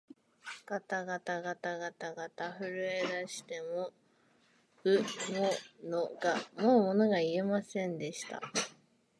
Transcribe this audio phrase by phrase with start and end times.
[0.65, 3.91] がたがたがたがた、震えだしても
[5.83, 8.41] うものが言えませんでした